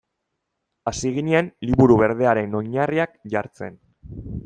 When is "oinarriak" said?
2.63-3.17